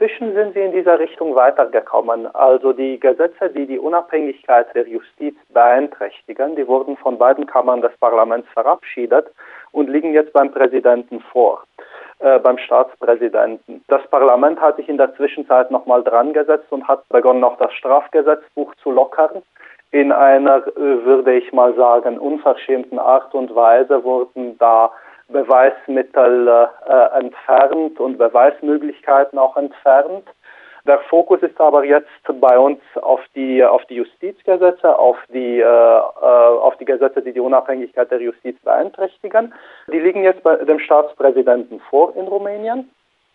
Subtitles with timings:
[0.00, 2.26] Inzwischen sind sie in dieser Richtung weitergekommen.
[2.34, 7.94] Also die Gesetze, die die Unabhängigkeit der Justiz beeinträchtigen, die wurden von beiden Kammern des
[7.98, 9.30] Parlaments verabschiedet
[9.72, 11.64] und liegen jetzt beim Präsidenten vor,
[12.20, 13.84] äh, beim Staatspräsidenten.
[13.88, 17.74] Das Parlament hat sich in der Zwischenzeit nochmal dran gesetzt und hat begonnen, auch das
[17.74, 19.42] Strafgesetzbuch zu lockern.
[19.90, 24.92] In einer, äh, würde ich mal sagen, unverschämten Art und Weise wurden da
[25.32, 30.28] Beweismittel äh, entfernt und Beweismöglichkeiten auch entfernt.
[30.86, 32.08] Der Fokus ist aber jetzt
[32.40, 37.32] bei uns auf die, auf die Justizgesetze, auf die, äh, äh, auf die Gesetze, die
[37.32, 39.52] die Unabhängigkeit der Justiz beeinträchtigen.
[39.92, 42.90] Die liegen jetzt bei dem Staatspräsidenten vor in Rumänien.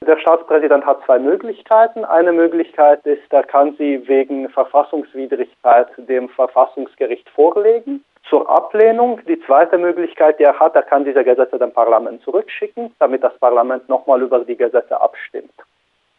[0.06, 2.04] Der Staatspräsident hat zwei Möglichkeiten.
[2.04, 9.20] Eine Möglichkeit ist, er kann sie wegen Verfassungswidrigkeit dem Verfassungsgericht vorlegen zur Ablehnung.
[9.28, 13.38] Die zweite Möglichkeit, die er hat, er kann diese Gesetze dem Parlament zurückschicken, damit das
[13.40, 15.52] Parlament nochmal über die Gesetze abstimmt.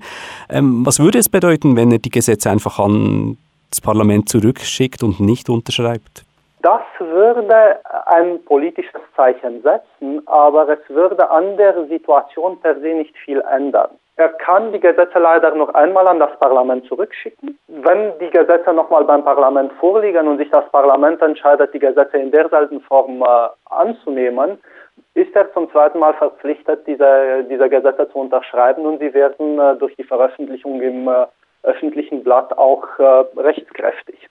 [0.49, 3.39] Ähm, was würde es bedeuten, wenn er die Gesetze einfach an
[3.71, 6.25] das Parlament zurückschickt und nicht unterschreibt?
[6.63, 13.17] Das würde ein politisches Zeichen setzen, aber es würde an der Situation per se nicht
[13.17, 13.89] viel ändern.
[14.15, 17.59] Er kann die Gesetze leider noch einmal an das Parlament zurückschicken.
[17.67, 22.31] Wenn die Gesetze nochmal beim Parlament vorliegen und sich das Parlament entscheidet, die Gesetze in
[22.31, 24.57] derselben Form äh, anzunehmen,
[25.15, 29.75] ist er zum zweiten Mal verpflichtet, diese, diese Gesetze zu unterschreiben und sie werden äh,
[29.75, 31.25] durch die Veröffentlichung im äh,
[31.63, 32.87] öffentlichen Blatt auch
[33.37, 34.29] rechtskräftig.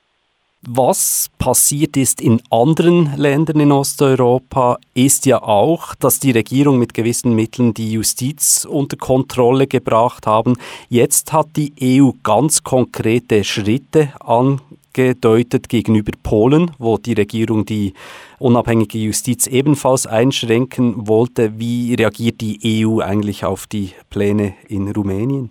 [0.65, 6.95] Was passiert ist in anderen Ländern in Osteuropa, ist ja auch, dass die Regierung mit
[6.95, 10.57] gewissen Mitteln die Justiz unter Kontrolle gebracht haben.
[10.89, 17.95] Jetzt hat die EU ganz konkrete Schritte angedeutet gegenüber Polen, wo die Regierung die
[18.39, 21.59] unabhängige Justiz ebenfalls einschränken wollte.
[21.59, 25.51] Wie reagiert die EU eigentlich auf die Pläne in Rumänien?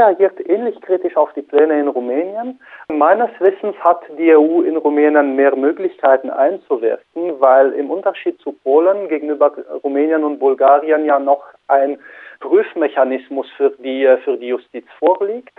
[0.00, 2.58] Reagiert ähnlich kritisch auf die Pläne in Rumänien.
[2.88, 9.08] Meines Wissens hat die EU in Rumänien mehr Möglichkeiten einzuwirken, weil im Unterschied zu Polen
[9.08, 9.52] gegenüber
[9.84, 11.98] Rumänien und Bulgarien ja noch ein
[12.40, 15.52] Prüfmechanismus für die, für die Justiz vorliegt.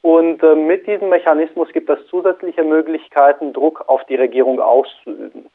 [0.00, 5.50] Und äh, mit diesem Mechanismus gibt es zusätzliche Möglichkeiten, Druck auf die Regierung auszuüben.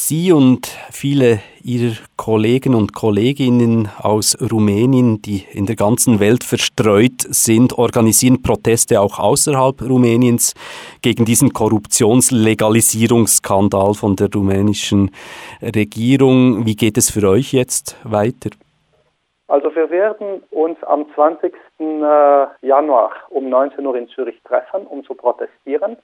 [0.00, 7.26] Sie und viele Ihrer Kollegen und Kolleginnen aus Rumänien, die in der ganzen Welt verstreut
[7.28, 10.54] sind, organisieren Proteste auch außerhalb Rumäniens
[11.02, 15.10] gegen diesen Korruptionslegalisierungsskandal von der rumänischen
[15.60, 16.64] Regierung.
[16.64, 18.50] Wie geht es für euch jetzt weiter?
[19.48, 21.54] Also wir werden uns am 20.
[21.78, 25.96] Äh, Januar um 19 Uhr in Zürich treffen, um zu protestieren.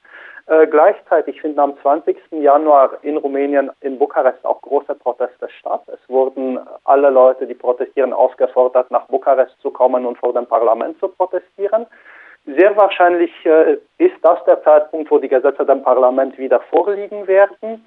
[0.47, 2.17] Äh, gleichzeitig finden am 20.
[2.33, 5.83] Januar in Rumänien in Bukarest auch große Proteste statt.
[5.89, 10.99] Es wurden alle Leute, die protestieren, aufgefordert, nach Bukarest zu kommen und vor dem Parlament
[10.99, 11.87] zu protestieren.
[12.47, 17.87] Sehr wahrscheinlich äh, ist das der Zeitpunkt, wo die Gesetze dem Parlament wieder vorliegen werden.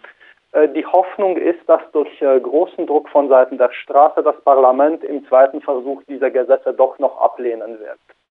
[0.58, 5.04] Äh, die Hoffnung ist, dass durch äh, großen Druck von Seiten der Straße das Parlament
[5.04, 8.00] im zweiten Versuch diese Gesetze doch noch ablehnen wird.